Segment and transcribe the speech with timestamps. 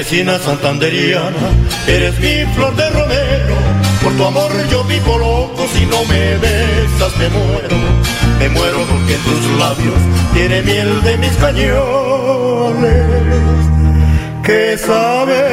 [0.00, 1.50] Campesina santanderiana,
[1.86, 3.54] eres mi flor de romero.
[4.02, 7.76] Por tu amor yo vivo loco, si no me besas me muero.
[8.38, 10.00] Me muero porque tus labios
[10.32, 13.04] tiene miel de mis cañones.
[14.42, 15.44] Que sabe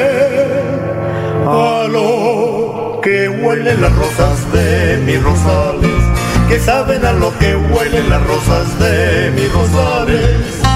[1.45, 6.04] a lo que huelen las rosas de mis rosales.
[6.48, 10.67] Que saben a lo que huelen las rosas de mis rosales.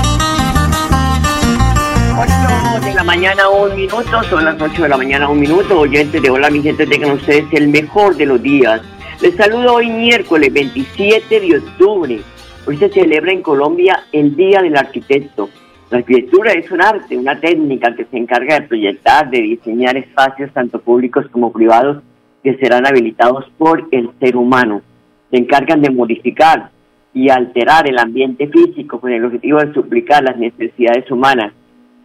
[3.12, 5.82] 8 de la mañana, un minuto, son las 8 de la mañana, un minuto.
[5.82, 8.82] Oyentes de Hola, mi gente, tengan ustedes el mejor de los días.
[9.22, 12.22] Les saludo hoy miércoles 27 de octubre.
[12.66, 15.50] Hoy se celebra en Colombia el Día del Arquitecto.
[15.90, 20.50] La arquitectura es un arte, una técnica que se encarga de proyectar, de diseñar espacios
[20.54, 22.02] tanto públicos como privados
[22.42, 24.84] que serán habilitados por el ser humano.
[25.32, 26.70] Se encargan de modificar
[27.14, 31.52] y alterar el ambiente físico con el objetivo de suplicar las necesidades humanas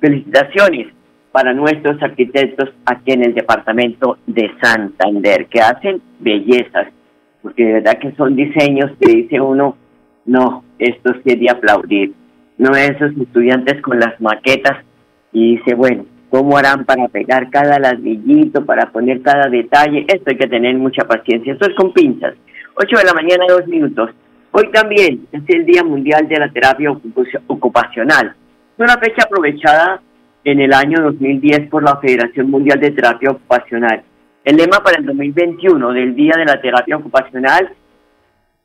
[0.01, 0.89] felicitaciones
[1.37, 6.87] para nuestros arquitectos aquí en el departamento de Santander, que hacen bellezas,
[7.43, 9.77] porque de verdad que son diseños que dice uno,
[10.25, 12.15] no, esto sí es de aplaudir.
[12.57, 14.79] No esos estudiantes con las maquetas
[15.31, 20.07] y dice, bueno, ¿cómo harán para pegar cada ladrillito, para poner cada detalle?
[20.09, 22.33] Esto hay que tener mucha paciencia, esto es con pinzas.
[22.77, 24.09] 8 de la mañana, dos minutos.
[24.53, 28.29] Hoy también es el Día Mundial de la Terapia Ocupacio- Ocupacional.
[28.79, 30.01] Es una fecha aprovechada
[30.47, 34.05] en el año 2010 por la Federación Mundial de Terapia Ocupacional.
[34.45, 37.73] El lema para el 2021 del Día de la Terapia Ocupacional,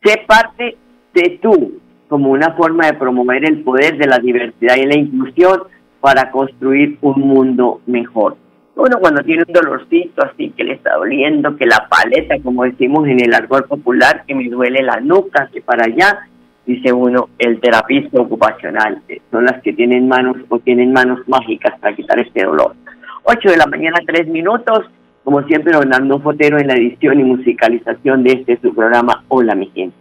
[0.04, 0.78] sé parte
[1.16, 5.64] de tú, como una forma de promover el poder de la diversidad y la inclusión
[6.00, 8.38] para construir un mundo mejor.
[8.76, 13.08] Uno cuando tiene un dolorcito así que le está doliendo, que la paleta, como decimos
[13.08, 16.28] en el argot popular, que me duele la nuca, que para allá,
[16.72, 21.80] dice uno, el terapista ocupacional, eh, son las que tienen manos o tienen manos mágicas
[21.80, 22.76] para quitar este dolor.
[23.24, 24.90] 8 de la mañana, 3 minutos,
[25.24, 29.70] como siempre, Hernando Fotero en la edición y musicalización de este su programa Hola mi
[29.70, 29.96] gente.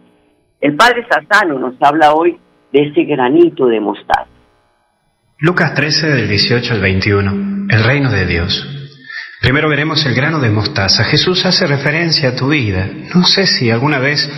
[0.59, 2.37] El padre Sassano nos habla hoy
[2.71, 4.27] de ese granito de mostaza.
[5.39, 7.67] Lucas 13 del 18 al 21.
[7.69, 8.67] El reino de Dios.
[9.41, 11.03] Primero veremos el grano de mostaza.
[11.03, 12.87] Jesús hace referencia a tu vida.
[13.15, 14.29] No sé si alguna vez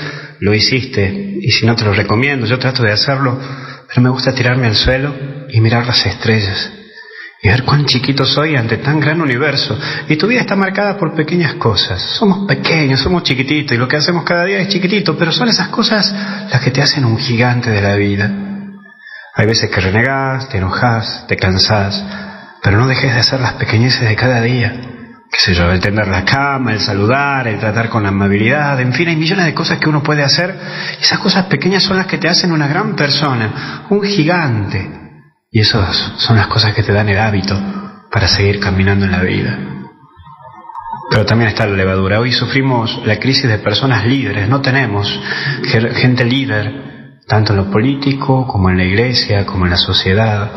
[0.43, 3.39] lo hiciste y si no te lo recomiendo, yo trato de hacerlo,
[3.87, 5.15] pero me gusta tirarme al suelo
[5.49, 6.69] y mirar las estrellas
[7.41, 9.79] y ver cuán chiquito soy ante tan gran universo.
[10.09, 12.01] Y tu vida está marcada por pequeñas cosas.
[12.01, 15.69] Somos pequeños, somos chiquititos y lo que hacemos cada día es chiquitito, pero son esas
[15.69, 16.13] cosas
[16.51, 18.29] las que te hacen un gigante de la vida.
[19.35, 22.03] Hay veces que renegás, te enojas, te cansás,
[22.61, 24.73] pero no dejes de hacer las pequeñeces de cada día.
[25.33, 29.07] Qué sé yo, el tender la cama, el saludar, el tratar con amabilidad, en fin,
[29.07, 30.55] hay millones de cosas que uno puede hacer.
[31.01, 34.91] Esas cosas pequeñas son las que te hacen una gran persona, un gigante.
[35.51, 37.59] Y esas son las cosas que te dan el hábito
[38.11, 39.57] para seguir caminando en la vida.
[41.09, 42.19] Pero también está la levadura.
[42.19, 45.19] Hoy sufrimos la crisis de personas líderes, no tenemos
[45.63, 46.92] ge- gente líder,
[47.27, 50.51] tanto en lo político como en la iglesia, como en la sociedad.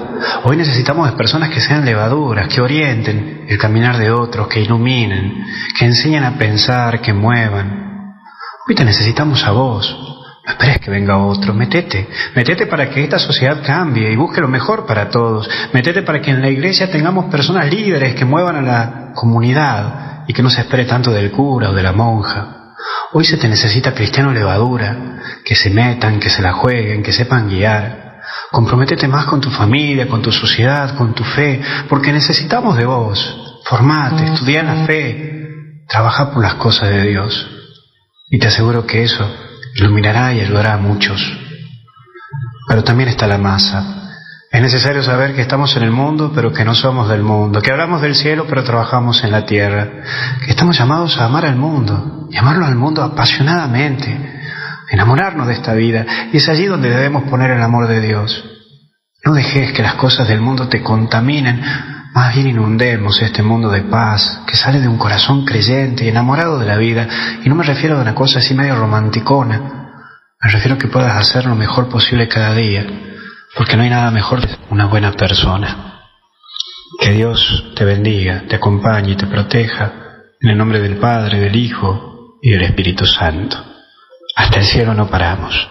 [0.44, 5.44] Hoy necesitamos de personas que sean levaduras, que orienten el caminar de otros, que iluminen,
[5.78, 8.14] que enseñen a pensar, que muevan.
[8.68, 10.14] Hoy te necesitamos a vos.
[10.44, 14.46] No esperes que venga otro, metete, metete para que esta sociedad cambie y busque lo
[14.46, 18.62] mejor para todos, metete para que en la iglesia tengamos personas líderes que muevan a
[18.62, 22.65] la comunidad y que no se espere tanto del cura o de la monja.
[23.12, 27.48] Hoy se te necesita cristiano levadura, que se metan, que se la jueguen, que sepan
[27.48, 28.20] guiar.
[28.50, 33.60] Comprométete más con tu familia, con tu sociedad, con tu fe, porque necesitamos de vos.
[33.64, 37.50] Formate, estudia la fe, trabaja por las cosas de Dios.
[38.28, 39.28] Y te aseguro que eso
[39.76, 41.20] iluminará y ayudará a muchos.
[42.68, 43.95] Pero también está la masa,
[44.50, 47.72] Es necesario saber que estamos en el mundo, pero que no somos del mundo, que
[47.72, 49.88] hablamos del cielo, pero trabajamos en la tierra,
[50.44, 54.40] que estamos llamados a amar al mundo, y al mundo apasionadamente,
[54.90, 58.44] enamorarnos de esta vida, y es allí donde debemos poner el amor de Dios.
[59.24, 61.60] No dejes que las cosas del mundo te contaminen,
[62.14, 66.58] más bien inundemos este mundo de paz que sale de un corazón creyente y enamorado
[66.58, 67.08] de la vida,
[67.44, 69.58] y no me refiero a una cosa así medio romanticona,
[70.40, 72.86] me refiero a que puedas hacer lo mejor posible cada día,
[73.56, 76.02] porque no hay nada mejor que una buena persona.
[77.00, 79.92] Que Dios te bendiga, te acompañe y te proteja,
[80.40, 83.56] en el nombre del Padre, del Hijo y del Espíritu Santo.
[84.36, 85.70] Hasta el cielo no paramos.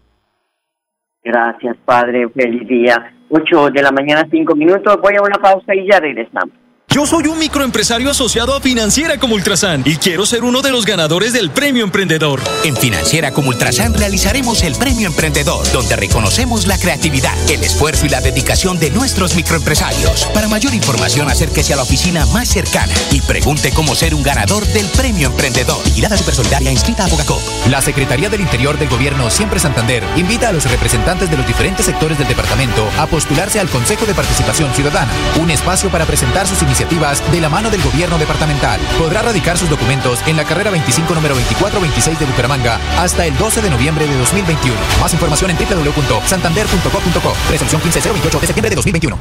[1.24, 2.28] Gracias, Padre.
[2.30, 3.14] Feliz día.
[3.30, 4.98] 8 de la mañana, 5 minutos.
[5.02, 6.65] Voy a una pausa y ya regresamos.
[6.96, 10.86] Yo soy un microempresario asociado a Financiera como Ultrasan y quiero ser uno de los
[10.86, 12.42] ganadores del Premio Emprendedor.
[12.64, 18.10] En Financiera como Ultrasan realizaremos el Premio Emprendedor, donde reconocemos la creatividad, el esfuerzo y
[18.10, 20.24] la dedicación de nuestros microempresarios.
[20.34, 24.66] Para mayor información, acérquese a la oficina más cercana y pregunte cómo ser un ganador
[24.68, 25.84] del Premio Emprendedor.
[25.84, 27.42] Vigilada Supersolidaria inscrita a Bogacop.
[27.70, 31.88] La Secretaría del Interior del Gobierno Siempre Santander invita a los representantes de los diferentes
[31.88, 36.62] sectores del departamento a postularse al Consejo de Participación Ciudadana, un espacio para presentar sus
[36.62, 38.80] iniciativas de la mano del gobierno departamental.
[39.00, 43.62] Podrá radicar sus documentos en la carrera 25 número 2426 de Bucaramanga hasta el 12
[43.62, 44.78] de noviembre de 2021.
[45.02, 47.34] Más información en www.santander.co.co.
[47.50, 49.20] Resolución 15028 de septiembre de 2021.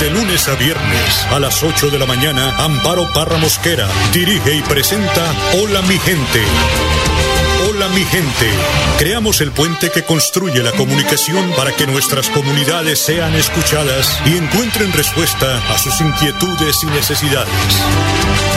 [0.00, 4.62] De lunes a viernes a las 8 de la mañana, Amparo Parra Mosquera dirige y
[4.62, 6.44] presenta Hola mi gente
[7.78, 8.50] Hola mi gente.
[8.98, 14.92] Creamos el puente que construye la comunicación para que nuestras comunidades sean escuchadas y encuentren
[14.92, 17.54] respuesta a sus inquietudes y necesidades.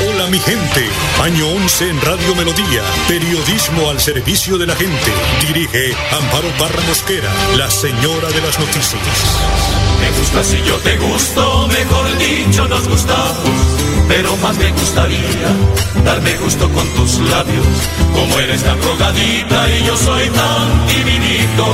[0.09, 0.89] Hola mi gente.
[1.21, 2.81] Año 11 en Radio Melodía.
[3.07, 5.12] Periodismo al servicio de la gente.
[5.47, 9.03] Dirige Amparo Barra Mosquera, la señora de las noticias.
[10.01, 13.81] Me gusta si yo te gusto, mejor dicho nos gustamos
[14.12, 15.48] pero más me gustaría
[16.04, 17.66] darme gusto con tus labios,
[18.13, 21.66] como eres tan rogadita y yo soy tan divinito.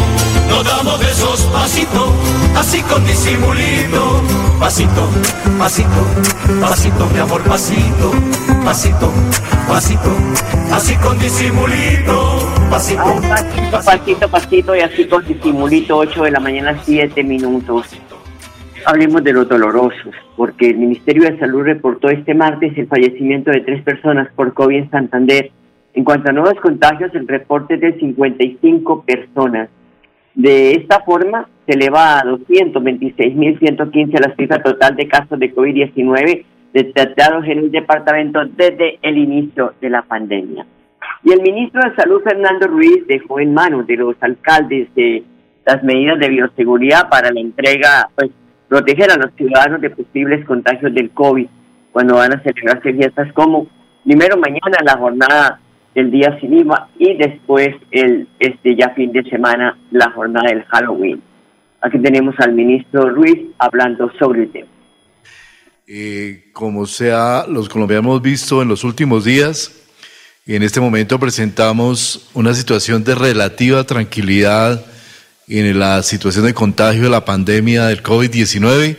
[0.47, 2.13] No damos besos pasito,
[2.55, 4.21] así con disimulito,
[4.59, 5.09] pasito,
[5.57, 5.89] pasito,
[6.61, 8.11] pasito, mi amor, pasito,
[8.63, 9.11] pasito,
[9.67, 10.11] pasito,
[10.71, 16.79] así con disimulito, pasito, pasito, pasito, pasito y así con disimulito, 8 de la mañana,
[16.85, 17.87] 7 minutos.
[18.89, 23.59] Hablemos de los dolorosos, porque el Ministerio de Salud reportó este martes el fallecimiento de
[23.59, 25.51] tres personas por COVID en Santander.
[25.93, 29.67] En cuanto a nuevos contagios, el reporte es de 55 personas.
[30.35, 37.43] De esta forma, se eleva a 226.115 la cifra total de casos de COVID-19 detectados
[37.43, 40.65] en el departamento desde el inicio de la pandemia.
[41.25, 45.25] Y el ministro de Salud, Fernando Ruiz, dejó en manos de los alcaldes de
[45.65, 48.31] las medidas de bioseguridad para la entrega pues,
[48.67, 51.47] proteger a los ciudadanos de posibles contagios del COVID
[51.91, 53.67] cuando van a celebrarse fiestas como
[54.03, 55.59] primero mañana la jornada
[55.95, 60.63] del día sin IVA y después el este ya fin de semana la jornada del
[60.65, 61.21] Halloween.
[61.81, 64.67] Aquí tenemos al ministro Ruiz hablando sobre el tema.
[65.87, 69.87] Eh, como sea, los colombianos hemos visto en los últimos días,
[70.45, 74.85] en este momento presentamos una situación de relativa tranquilidad
[75.47, 78.97] en la situación de contagio de la pandemia del COVID-19,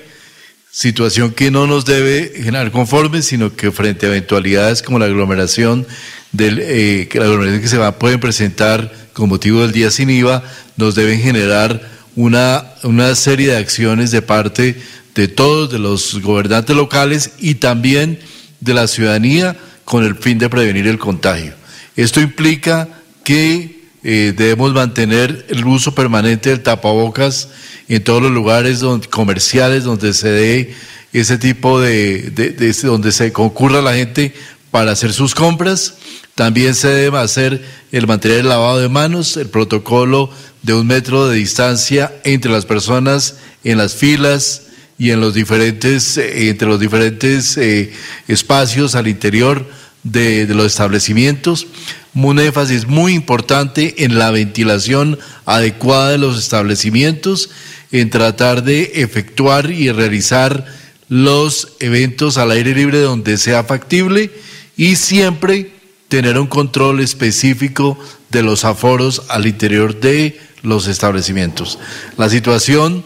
[0.70, 5.86] situación que no nos debe generar conformes, sino que frente a eventualidades como la aglomeración,
[6.32, 10.42] del, eh, que aglomeración que se va, pueden presentar con motivo del día sin IVA,
[10.76, 11.82] nos deben generar
[12.16, 14.80] una, una serie de acciones de parte
[15.14, 18.20] de todos, de los gobernantes locales y también
[18.60, 21.54] de la ciudadanía con el fin de prevenir el contagio.
[21.96, 22.88] Esto implica
[23.24, 27.48] que eh, debemos mantener el uso permanente del tapabocas
[27.88, 30.74] en todos los lugares comerciales donde se dé
[31.12, 34.34] ese tipo de, de, donde se concurra la gente
[34.70, 35.94] para hacer sus compras.
[36.34, 40.30] También se debe hacer el mantener el lavado de manos, el protocolo
[40.62, 44.62] de un metro de distancia entre las personas en las filas
[44.98, 47.92] y en los diferentes, eh, entre los diferentes eh,
[48.28, 49.66] espacios al interior
[50.12, 51.66] de, los establecimientos
[52.14, 57.50] un énfasis muy importante en la ventilación adecuada de los establecimientos,
[57.92, 60.66] en tratar de efectuar y realizar
[61.08, 64.30] los eventos al aire libre donde sea factible
[64.76, 65.72] y siempre
[66.08, 67.98] tener un control específico
[68.30, 71.78] de los aforos al interior de los establecimientos.
[72.16, 73.04] La situación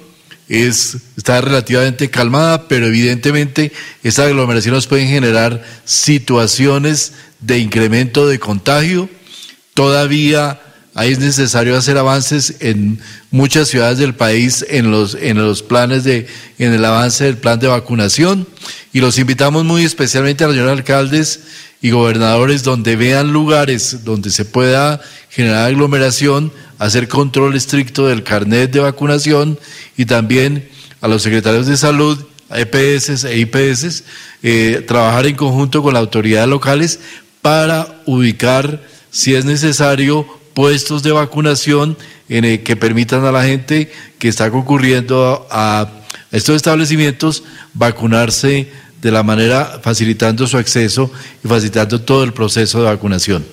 [0.52, 9.08] es, está relativamente calmada, pero evidentemente estas aglomeraciones pueden generar situaciones de incremento de contagio.
[9.74, 10.60] Todavía
[10.94, 16.04] Ahí es necesario hacer avances en muchas ciudades del país en los, en los planes
[16.04, 16.26] de,
[16.58, 18.46] en el avance del plan de vacunación.
[18.92, 21.40] Y los invitamos muy especialmente a los señores alcaldes
[21.82, 28.70] y gobernadores donde vean lugares donde se pueda generar aglomeración, hacer control estricto del carnet
[28.70, 29.58] de vacunación
[29.96, 30.68] y también
[31.00, 34.04] a los secretarios de salud, EPS e IPS,
[34.44, 37.00] eh, trabajar en conjunto con las autoridades locales
[37.40, 40.24] para ubicar, si es necesario,
[40.54, 41.98] puestos de vacunación
[42.28, 45.90] en el que permitan a la gente que está concurriendo a
[46.30, 47.42] estos establecimientos
[47.74, 48.70] vacunarse
[49.02, 51.10] de la manera facilitando su acceso
[51.44, 53.44] y facilitando todo el proceso de vacunación.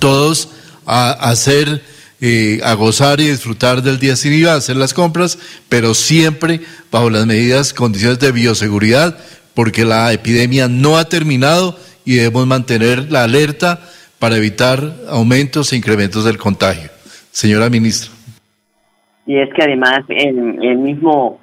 [0.00, 0.48] Todos
[0.84, 1.80] a hacer,
[2.20, 7.08] eh, a gozar y disfrutar del día sin IVA, hacer las compras, pero siempre bajo
[7.08, 9.16] las medidas, condiciones de bioseguridad,
[9.54, 13.80] porque la epidemia no ha terminado y debemos mantener la alerta
[14.18, 16.90] para evitar aumentos e incrementos del contagio.
[17.30, 18.10] Señora ministra.
[19.24, 21.41] Y es que además el, el mismo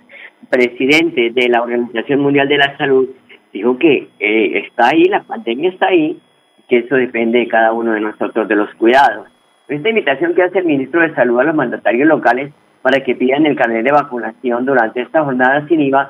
[0.50, 3.10] presidente de la Organización Mundial de la Salud
[3.54, 6.20] dijo que eh, está ahí, la pandemia está ahí,
[6.68, 9.28] que eso depende de cada uno de nosotros, de los cuidados.
[9.68, 12.52] Esta invitación que hace el ministro de Salud a los mandatarios locales
[12.82, 16.10] para que pidan el carnet de vacunación durante esta jornada sin IVA,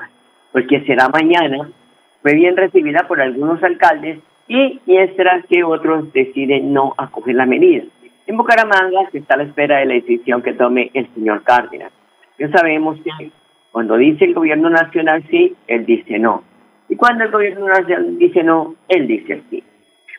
[0.52, 1.68] pues que será mañana,
[2.22, 4.18] fue bien recibida por algunos alcaldes
[4.48, 7.84] y mientras que otros deciden no acoger la medida.
[8.26, 11.92] En Bucaramanga se está a la espera de la decisión que tome el señor Cárdenas.
[12.38, 13.30] Ya sabemos que
[13.72, 16.42] cuando dice el gobierno nacional sí, él dice no.
[16.88, 19.62] Y cuando el gobierno nacional dice no, él dice sí.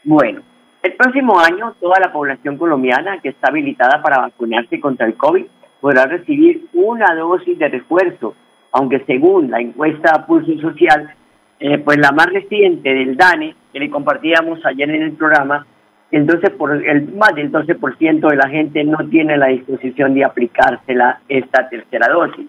[0.03, 0.41] Bueno,
[0.83, 5.45] el próximo año toda la población colombiana que está habilitada para vacunarse contra el COVID
[5.79, 8.35] podrá recibir una dosis de refuerzo,
[8.71, 11.13] aunque según la encuesta Pulso Social,
[11.59, 15.65] eh, pues la más reciente del DANE, que le compartíamos ayer en el programa,
[16.11, 20.25] el 12 por, el, más del 12% de la gente no tiene la disposición de
[20.25, 22.47] aplicársela esta tercera dosis.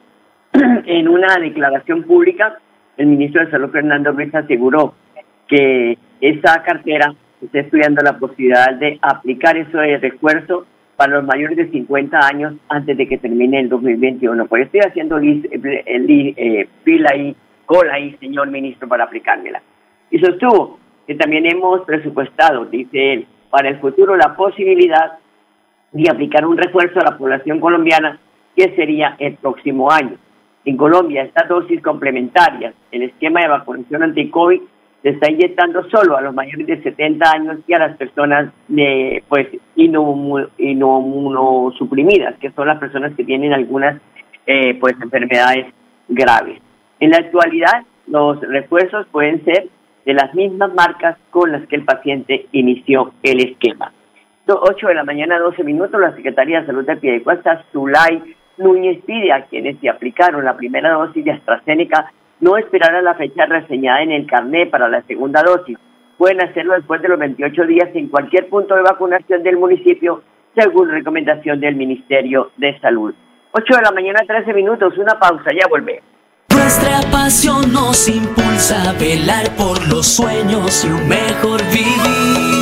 [0.87, 2.59] en una declaración pública,
[2.97, 4.95] el ministro de Salud, Fernando Ruiz, aseguró
[5.49, 10.67] que esa cartera está estudiando la posibilidad de aplicar eso de refuerzo
[10.97, 14.47] para los mayores de 50 años antes de que termine el 2021.
[14.47, 17.35] Pues estoy haciendo eh, fila y
[17.67, 19.63] cola ahí, señor ministro, para aplicármela.
[20.11, 25.19] Y sostuvo que también hemos presupuestado, dice él, para el futuro la posibilidad
[25.91, 28.19] de aplicar un refuerzo a la población colombiana
[28.57, 30.17] que sería el próximo año.
[30.65, 34.61] En Colombia, estas dosis complementarias, el esquema de vacunación anti-COVID
[35.03, 39.25] se está inyectando solo a los mayores de 70 años y a las personas de,
[39.29, 44.01] pues, inmunosuprimidas, que son las personas que tienen algunas
[44.47, 45.67] eh, pues, enfermedades
[46.09, 46.61] graves.
[47.01, 49.69] En la actualidad, los refuerzos pueden ser
[50.05, 53.93] de las mismas marcas con las que el paciente inició el esquema.
[54.47, 59.33] 8 de la mañana, 12 minutos, la Secretaría de Salud de Piedecuesta, Zulay Núñez pide
[59.33, 64.03] a quienes se aplicaron la primera dosis de AstraZeneca no esperar a la fecha reseñada
[64.03, 65.79] en el carnet para la segunda dosis.
[66.19, 70.23] Pueden hacerlo después de los 28 días en cualquier punto de vacunación del municipio,
[70.57, 73.15] según recomendación del Ministerio de Salud.
[73.53, 76.03] 8 de la mañana, 13 minutos, una pausa, ya volvemos.
[76.51, 82.62] Nuestra pasión nos impulsa a velar por los sueños y un mejor vivir.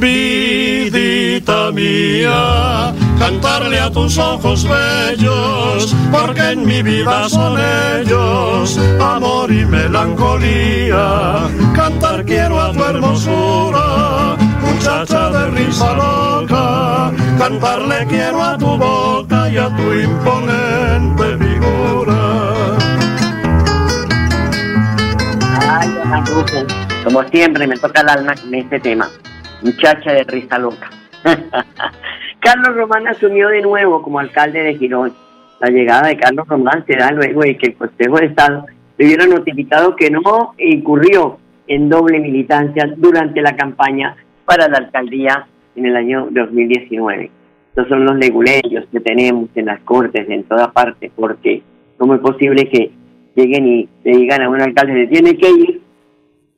[0.00, 7.58] vidita mía, cantarle a tus ojos bellos, porque en mi vida son
[7.98, 11.48] ellos, amor y melancolía.
[11.74, 19.56] Cantar quiero a tu hermosura, muchacha de risa loca, cantarle quiero a tu boca y
[19.56, 22.76] a tu imponente figura.
[25.68, 25.88] Ay,
[26.26, 26.66] Russo,
[27.04, 29.10] como siempre me toca el alma con este tema.
[29.66, 30.88] Muchacha de risa loca.
[32.38, 35.12] Carlos Román asumió de nuevo como alcalde de Girón.
[35.58, 38.64] La llegada de Carlos Román se da luego de que el Consejo de Estado
[38.96, 45.48] le hubiera notificado que no incurrió en doble militancia durante la campaña para la alcaldía
[45.74, 47.28] en el año 2019.
[47.70, 51.64] Estos son los leguleyos que tenemos en las cortes, en toda parte, porque
[51.98, 52.92] ¿cómo es posible que
[53.34, 55.82] lleguen y le digan a un alcalde que tiene que ir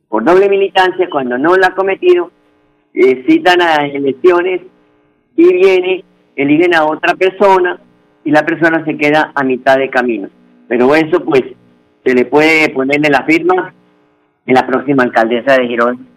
[0.07, 2.29] por doble militancia cuando no lo ha cometido,
[2.93, 4.61] eh, citan a elecciones
[5.35, 6.03] y viene,
[6.35, 7.79] eligen a otra persona
[8.23, 10.29] y la persona se queda a mitad de camino.
[10.67, 11.43] Pero eso pues
[12.03, 13.73] se le puede ponerle la firma
[14.45, 16.07] en la próxima alcaldesa de Girón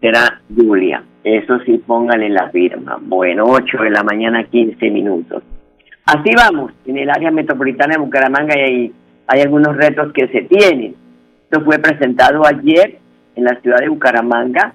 [0.00, 1.02] será Julia.
[1.24, 2.98] Eso sí, póngale la firma.
[3.00, 5.42] Bueno, 8 de la mañana, 15 minutos.
[6.04, 8.92] Así vamos, en el área metropolitana de Bucaramanga hay,
[9.28, 10.96] hay algunos retos que se tienen.
[11.44, 12.98] Esto fue presentado ayer
[13.36, 14.74] en la ciudad de Bucaramanga,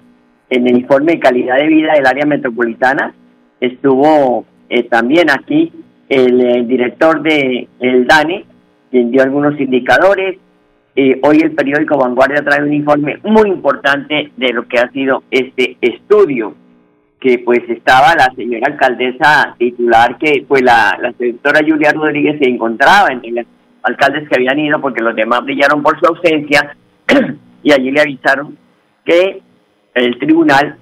[0.50, 3.14] en el informe de calidad de vida del área metropolitana.
[3.60, 5.72] Estuvo eh, también aquí
[6.08, 8.44] el, director de el DANE,
[8.90, 10.38] quien dio algunos indicadores.
[10.96, 15.22] Eh, hoy el periódico Vanguardia trae un informe muy importante de lo que ha sido
[15.30, 16.54] este estudio,
[17.20, 22.48] que pues estaba la señora alcaldesa titular, que pues la, la doctora Julia Rodríguez se
[22.48, 23.46] encontraba entre los
[23.82, 26.76] alcaldes que habían ido porque los demás brillaron por su ausencia
[27.62, 28.56] y allí le avisaron
[29.04, 29.40] que
[29.98, 30.76] el tribunal,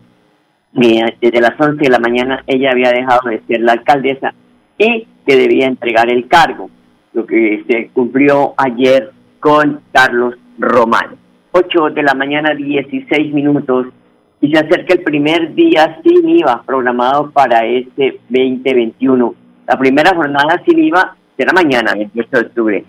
[0.72, 4.34] desde las 11 de la mañana, ella había dejado de ser la alcaldesa
[4.78, 6.70] y que debía entregar el cargo,
[7.14, 11.16] lo que se cumplió ayer con Carlos Román.
[11.52, 13.86] 8 de la mañana, 16 minutos,
[14.42, 19.34] y se acerca el primer día sin IVA programado para este 2021.
[19.66, 22.84] La primera jornada sin IVA será mañana, 28 de octubre.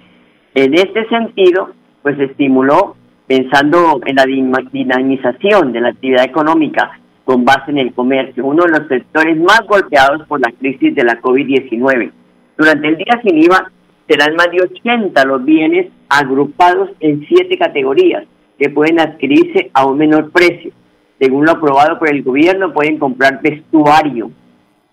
[0.54, 1.70] En este sentido,
[2.02, 2.97] pues estimuló
[3.28, 4.26] pensando en la
[4.72, 9.62] dinamización de la actividad económica con base en el comercio, uno de los sectores más
[9.68, 12.12] golpeados por la crisis de la COVID-19.
[12.58, 13.70] Durante el día sin IVA
[14.08, 18.24] serán más de 80 los bienes agrupados en siete categorías
[18.58, 20.72] que pueden adquirirse a un menor precio.
[21.20, 24.32] Según lo aprobado por el gobierno, pueden comprar vestuario,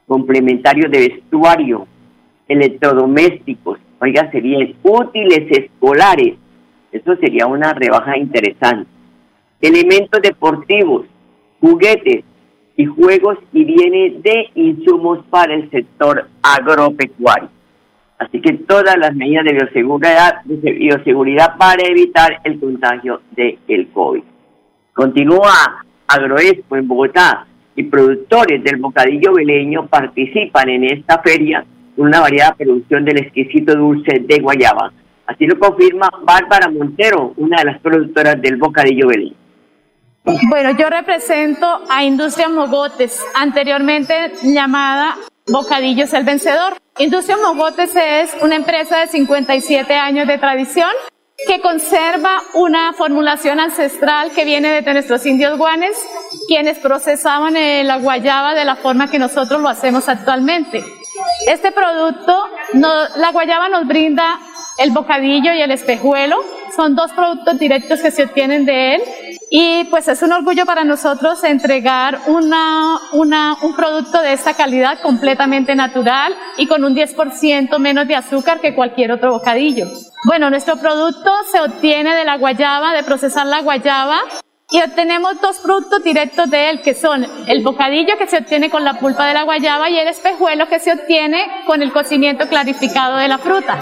[0.09, 1.87] complementarios de vestuario,
[2.49, 6.35] electrodomésticos, oiga, serían útiles escolares,
[6.95, 8.89] eso sería una rebaja interesante.
[9.61, 11.07] Elementos deportivos,
[11.61, 12.25] juguetes
[12.77, 17.49] y juegos y bienes de insumos para el sector agropecuario.
[18.19, 24.23] Así que todas las medidas de bioseguridad, de para evitar el contagio del el COVID.
[24.93, 31.65] Continúa Agroexpo en Bogotá y productores del bocadillo veleño participan en esta feria
[31.97, 34.93] con una variada producción del exquisito dulce de guayaba
[35.27, 39.35] Así lo confirma Bárbara Montero, una de las productoras del Bocadillo Belén.
[40.49, 46.75] Bueno, yo represento a Industria Mogotes, anteriormente llamada Bocadillos el Vencedor.
[46.99, 50.91] Industria Mogotes es una empresa de 57 años de tradición
[51.47, 55.97] que conserva una formulación ancestral que viene de nuestros indios guanes,
[56.49, 60.85] quienes procesaban la guayaba de la forma que nosotros lo hacemos actualmente.
[61.47, 64.39] Este producto, la guayaba nos brinda
[64.79, 66.37] el bocadillo y el espejuelo.
[66.75, 69.03] Son dos productos directos que se obtienen de él.
[69.51, 75.01] Y pues es un orgullo para nosotros entregar una, una, un producto de esta calidad
[75.01, 79.87] completamente natural y con un 10% menos de azúcar que cualquier otro bocadillo.
[80.27, 84.19] Bueno, nuestro producto se obtiene de la guayaba, de procesar la guayaba
[84.71, 88.83] y obtenemos dos productos directos de él, que son el bocadillo que se obtiene con
[88.83, 93.19] la pulpa de la guayaba y el espejuelo que se obtiene con el cocimiento clarificado
[93.19, 93.79] de la fruta.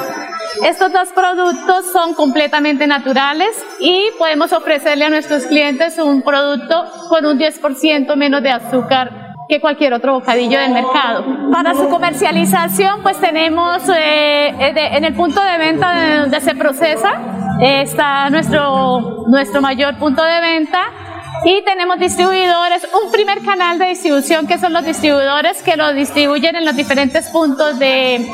[0.61, 7.25] Estos dos productos son completamente naturales y podemos ofrecerle a nuestros clientes un producto con
[7.25, 11.25] un 10% menos de azúcar que cualquier otro bocadillo del mercado.
[11.51, 17.21] Para su comercialización, pues tenemos eh, en el punto de venta donde se procesa,
[17.61, 21.02] está nuestro, nuestro mayor punto de venta
[21.45, 26.57] y tenemos distribuidores, un primer canal de distribución que son los distribuidores que lo distribuyen
[26.57, 28.27] en los diferentes puntos de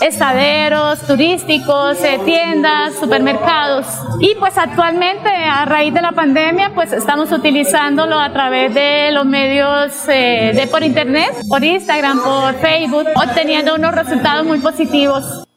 [0.00, 3.86] estaderos turísticos, eh, tiendas, supermercados.
[4.20, 9.24] Y pues actualmente a raíz de la pandemia pues estamos utilizándolo a través de los
[9.24, 15.47] medios eh, de por internet, por Instagram, por Facebook, obteniendo unos resultados muy positivos.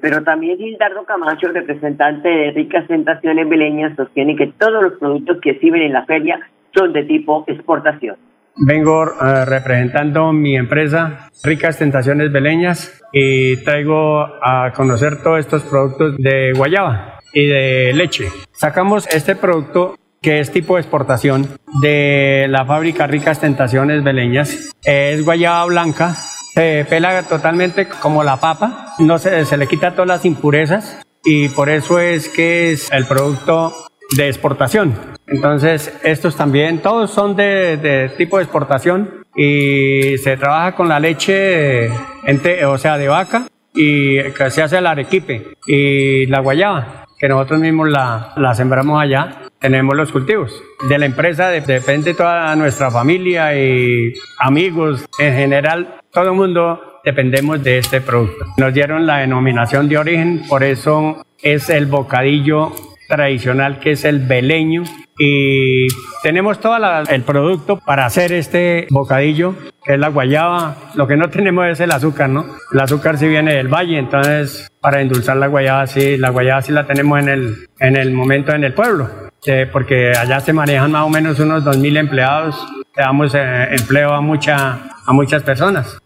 [0.00, 5.58] Pero también Gildardo Camacho, representante de Ricas Tentaciones Beleñas, sostiene que todos los productos que
[5.58, 6.40] sirven en la feria
[6.74, 8.16] son de tipo exportación.
[8.56, 16.16] Vengo eh, representando mi empresa Ricas Tentaciones Beleñas y traigo a conocer todos estos productos
[16.16, 18.28] de guayaba y de leche.
[18.52, 21.46] Sacamos este producto que es tipo de exportación
[21.80, 24.72] de la fábrica Ricas Tentaciones Beleñas.
[24.82, 26.16] Es guayaba blanca
[26.58, 31.50] se pela totalmente como la papa, no se, se le quita todas las impurezas y
[31.50, 33.72] por eso es que es el producto
[34.16, 34.92] de exportación.
[35.28, 40.98] Entonces, estos también, todos son de, de tipo de exportación y se trabaja con la
[40.98, 41.90] leche,
[42.66, 47.60] o sea, de vaca y que se hace el arequipe y la guayaba, que nosotros
[47.60, 49.42] mismos la, sembramos allá.
[49.58, 50.62] Tenemos los cultivos.
[50.88, 57.62] De la empresa depende toda nuestra familia y amigos en general, todo el mundo dependemos
[57.62, 58.44] de este producto.
[58.56, 62.72] Nos dieron la denominación de origen, por eso es el bocadillo
[63.08, 64.84] tradicional que es el beleño
[65.18, 65.88] y
[66.22, 66.76] tenemos todo
[67.08, 70.76] el producto para hacer este bocadillo que es la guayaba.
[70.94, 72.44] Lo que no tenemos es el azúcar, ¿no?
[72.72, 76.72] El azúcar sí viene del valle, entonces para endulzar la guayaba sí, la guayaba sí
[76.72, 79.08] la tenemos en el, en el momento en el pueblo,
[79.72, 82.56] porque allá se manejan más o menos unos 2.000 empleados,
[82.94, 85.98] le damos eh, empleo a, mucha, a muchas personas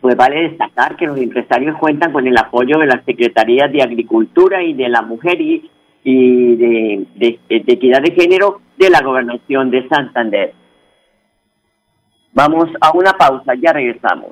[0.00, 4.62] pues vale destacar que los empresarios cuentan con el apoyo de las Secretarías de Agricultura
[4.62, 5.70] y de la Mujer y,
[6.04, 10.54] de, de, Equidad de Género de la Gobernación de Santander.
[12.32, 14.30] Vamos a una pausa, ya regresamos.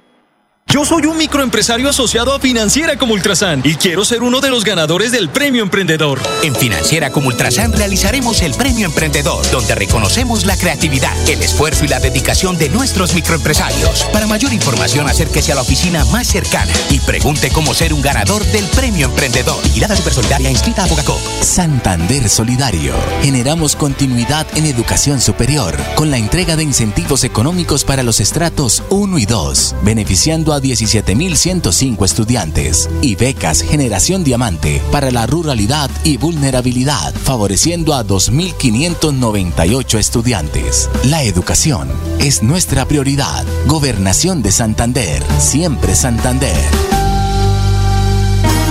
[0.69, 4.65] Yo soy un microempresario asociado a Financiera como Ultrasan y quiero ser uno de los
[4.65, 6.21] ganadores del Premio Emprendedor.
[6.43, 11.89] En Financiera como Ultrasan realizaremos el Premio Emprendedor, donde reconocemos la creatividad, el esfuerzo y
[11.89, 14.03] la dedicación de nuestros microempresarios.
[14.13, 18.45] Para mayor información, acérquese a la oficina más cercana y pregunte cómo ser un ganador
[18.47, 19.63] del Premio Emprendedor.
[19.63, 21.21] Vigilada Super Solidaria inscrita a Bogacop.
[21.43, 22.93] Santander Solidario.
[23.23, 29.17] Generamos continuidad en educación superior con la entrega de incentivos económicos para los estratos 1
[29.19, 37.15] y 2, beneficiando a 17.105 estudiantes y becas Generación Diamante para la ruralidad y vulnerabilidad,
[37.15, 40.91] favoreciendo a 2.598 estudiantes.
[41.05, 41.89] La educación
[42.19, 43.45] es nuestra prioridad.
[43.67, 46.57] Gobernación de Santander, siempre Santander.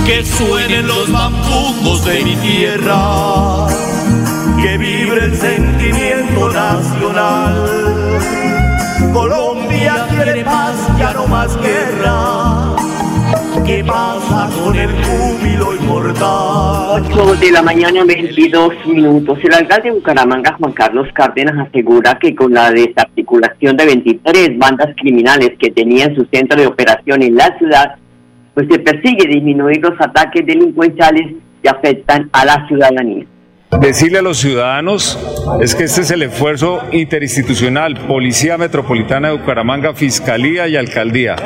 [0.06, 3.66] Que suenen los bambujos de mi tierra,
[4.62, 7.86] que vibre el sentimiento nacional.
[10.08, 12.76] Quiere paz, ya no más guerra.
[13.64, 17.02] ¿Qué pasa con el júbilo inmortal?
[17.04, 19.38] 8 de la mañana, 22 minutos.
[19.42, 24.94] El alcalde de Bucaramanga, Juan Carlos Cárdenas, asegura que con la desarticulación de 23 bandas
[24.96, 27.96] criminales que tenían su centro de operación en la ciudad,
[28.54, 33.26] pues se persigue disminuir los ataques delincuenciales que afectan a la ciudadanía
[33.80, 35.18] decirle a los ciudadanos
[35.60, 41.36] es que este es el esfuerzo interinstitucional, Policía Metropolitana de Bucaramanga, Fiscalía y Alcaldía.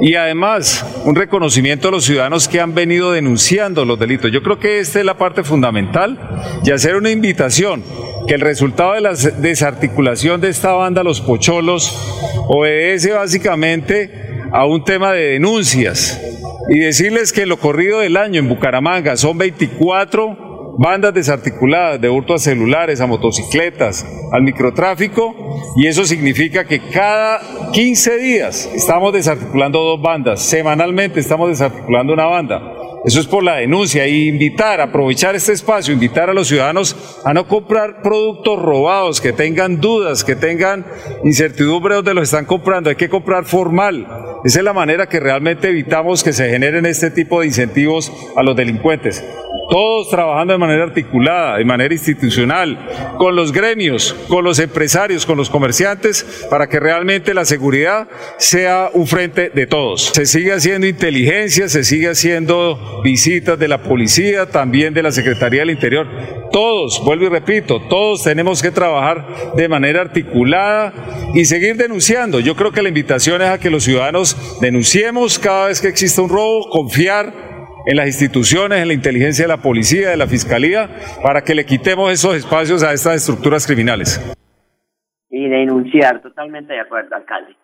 [0.00, 4.32] Y además, un reconocimiento a los ciudadanos que han venido denunciando los delitos.
[4.32, 6.18] Yo creo que esta es la parte fundamental
[6.64, 7.82] y hacer una invitación
[8.26, 11.96] que el resultado de la desarticulación de esta banda, los pocholos,
[12.48, 14.10] obedece básicamente
[14.52, 16.20] a un tema de denuncias
[16.68, 20.49] y decirles que lo corrido del año en Bucaramanga son 24
[20.80, 25.36] bandas desarticuladas de hurto a celulares, a motocicletas, al microtráfico,
[25.76, 27.38] y eso significa que cada
[27.70, 32.62] 15 días estamos desarticulando dos bandas, semanalmente estamos desarticulando una banda.
[33.04, 37.34] Eso es por la denuncia y invitar, aprovechar este espacio, invitar a los ciudadanos a
[37.34, 40.86] no comprar productos robados, que tengan dudas, que tengan
[41.24, 42.88] incertidumbre donde los están comprando.
[42.88, 44.06] Hay que comprar formal.
[44.44, 48.42] Esa es la manera que realmente evitamos que se generen este tipo de incentivos a
[48.42, 49.22] los delincuentes
[49.70, 52.78] todos trabajando de manera articulada, de manera institucional,
[53.16, 58.90] con los gremios, con los empresarios, con los comerciantes, para que realmente la seguridad sea
[58.92, 60.06] un frente de todos.
[60.12, 65.60] Se sigue haciendo inteligencia, se sigue haciendo visitas de la policía, también de la Secretaría
[65.60, 66.08] del Interior.
[66.50, 70.92] Todos, vuelvo y repito, todos tenemos que trabajar de manera articulada
[71.34, 72.40] y seguir denunciando.
[72.40, 76.22] Yo creo que la invitación es a que los ciudadanos denunciemos cada vez que exista
[76.22, 77.49] un robo, confiar
[77.90, 80.88] en las instituciones, en la inteligencia de la policía, de la fiscalía,
[81.24, 84.20] para que le quitemos esos espacios a estas estructuras criminales.
[85.28, 87.56] Y denunciar, totalmente de acuerdo, alcalde.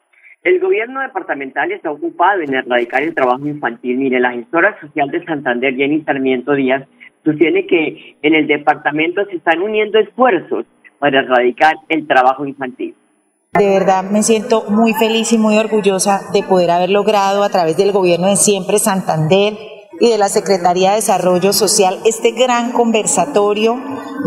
[0.42, 3.98] El gobierno departamental está ocupado en erradicar el trabajo infantil.
[3.98, 6.82] Mire, la gestora social de Santander, Jenny Sarmiento Díaz,
[7.24, 10.66] sostiene que en el departamento se están uniendo esfuerzos
[10.98, 12.96] para erradicar el trabajo infantil.
[13.52, 17.76] De verdad me siento muy feliz y muy orgullosa de poder haber logrado a través
[17.76, 19.54] del gobierno de Siempre Santander
[20.00, 23.80] y de la Secretaría de Desarrollo Social este gran conversatorio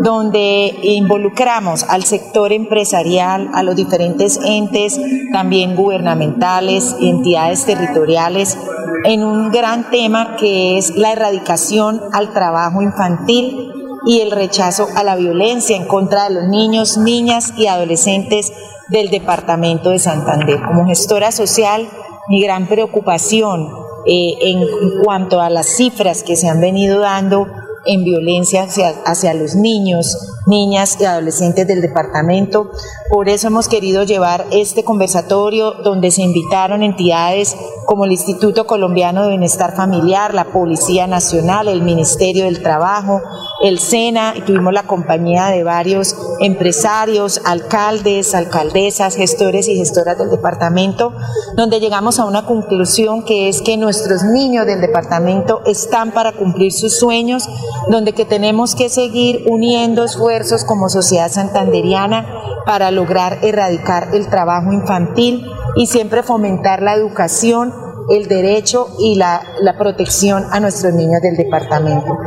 [0.04, 5.00] donde involucramos al sector empresarial, a los diferentes entes,
[5.34, 8.58] también gubernamentales, entidades territoriales,
[9.04, 13.72] en un gran tema que es la erradicación al trabajo infantil
[14.06, 18.54] y el rechazo a la violencia en contra de los niños, niñas y adolescentes
[18.88, 20.62] del Departamento de Santander.
[20.66, 21.88] Como gestora social,
[22.28, 23.70] mi gran preocupación
[24.06, 24.66] eh, en
[25.04, 27.48] cuanto a las cifras que se han venido dando
[27.86, 30.18] en violencia hacia, hacia los niños,
[30.50, 32.72] niñas y adolescentes del departamento.
[33.10, 39.24] Por eso hemos querido llevar este conversatorio donde se invitaron entidades como el Instituto Colombiano
[39.24, 43.22] de Bienestar Familiar, la Policía Nacional, el Ministerio del Trabajo,
[43.64, 50.30] el SENA, y tuvimos la compañía de varios empresarios, alcaldes, alcaldesas, gestores y gestoras del
[50.30, 51.14] departamento,
[51.56, 56.72] donde llegamos a una conclusión que es que nuestros niños del departamento están para cumplir
[56.72, 57.50] sus sueños,
[57.90, 62.26] donde que tenemos que seguir uniendo esfuerzos como sociedad santanderiana
[62.66, 65.44] para lograr erradicar el trabajo infantil
[65.76, 67.72] y siempre fomentar la educación,
[68.10, 69.42] el derecho y la,
[69.78, 72.20] protección a nuestros niños del departamento.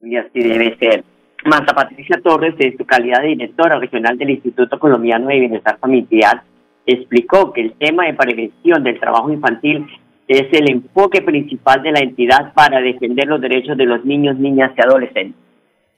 [0.00, 1.04] Y así debe ser.
[1.44, 6.42] Marta Patricia Torres, de su calidad de directora regional del Instituto Colombiano de Bienestar Familiar,
[6.84, 9.86] explicó que el tema de prevención del trabajo infantil
[10.26, 14.72] es el enfoque principal de la entidad para defender los derechos de los niños, niñas
[14.76, 15.47] y adolescentes.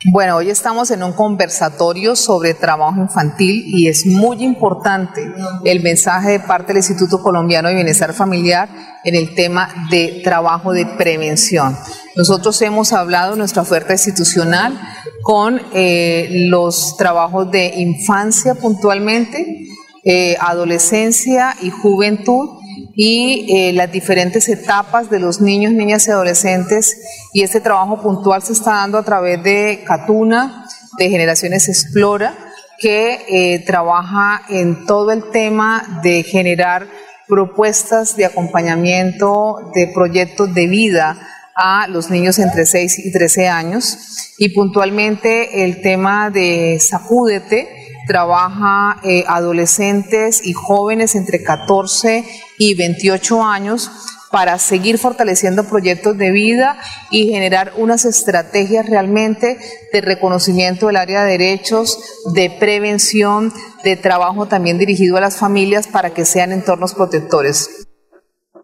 [0.06, 5.20] Bueno, hoy estamos en un conversatorio sobre trabajo infantil y es muy importante
[5.62, 8.70] el mensaje de parte del Instituto Colombiano de Bienestar Familiar
[9.04, 11.76] en el tema de trabajo de prevención.
[12.16, 14.80] Nosotros hemos hablado nuestra oferta institucional
[15.20, 19.66] con eh, los trabajos de infancia puntualmente,
[20.02, 22.59] eh, adolescencia y juventud
[22.94, 26.96] y eh, las diferentes etapas de los niños, niñas y adolescentes.
[27.32, 30.66] Y este trabajo puntual se está dando a través de Catuna,
[30.98, 32.34] de Generaciones Explora,
[32.78, 36.88] que eh, trabaja en todo el tema de generar
[37.28, 41.16] propuestas de acompañamiento de proyectos de vida
[41.54, 47.79] a los niños entre 6 y 13 años y puntualmente el tema de Sacúdete
[48.10, 52.24] trabaja eh, adolescentes y jóvenes entre 14
[52.58, 53.88] y 28 años
[54.32, 56.76] para seguir fortaleciendo proyectos de vida
[57.12, 59.58] y generar unas estrategias realmente
[59.92, 63.52] de reconocimiento del área de derechos, de prevención,
[63.84, 67.86] de trabajo también dirigido a las familias para que sean entornos protectores.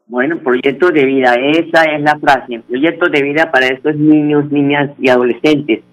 [0.09, 4.91] Bueno, proyectos de vida, esa es la frase, proyectos de vida para estos niños, niñas
[4.99, 5.85] y adolescentes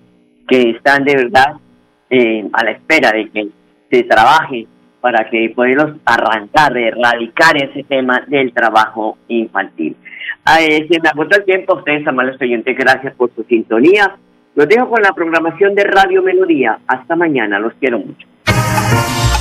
[0.47, 1.53] que están de verdad
[2.15, 3.47] eh, a la espera de que
[3.89, 4.67] se trabaje
[5.01, 9.95] para que podamos arrancar, erradicar ese tema del trabajo infantil.
[10.59, 14.15] Eh, se me agotó el tiempo, ustedes, amables oyentes, gracias por su sintonía.
[14.53, 16.77] Los dejo con la programación de Radio Melodía.
[16.85, 18.27] Hasta mañana, los quiero mucho.